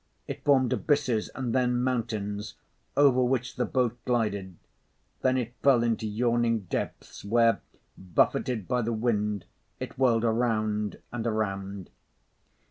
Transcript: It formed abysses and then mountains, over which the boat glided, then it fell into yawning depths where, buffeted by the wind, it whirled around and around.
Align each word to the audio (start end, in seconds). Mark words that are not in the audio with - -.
It 0.27 0.43
formed 0.43 0.73
abysses 0.73 1.29
and 1.35 1.53
then 1.53 1.83
mountains, 1.83 2.55
over 2.97 3.23
which 3.23 3.55
the 3.55 3.65
boat 3.67 4.03
glided, 4.03 4.55
then 5.21 5.37
it 5.37 5.53
fell 5.61 5.83
into 5.83 6.07
yawning 6.07 6.61
depths 6.61 7.23
where, 7.23 7.61
buffeted 7.95 8.67
by 8.67 8.81
the 8.81 8.93
wind, 8.93 9.45
it 9.79 9.99
whirled 9.99 10.23
around 10.25 10.97
and 11.11 11.27
around. 11.27 11.91